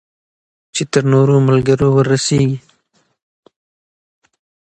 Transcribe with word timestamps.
چې 0.73 0.83
تر 0.91 1.03
نورو 1.13 1.35
ملګرو 1.47 1.87
ورسیږي. 1.93 2.57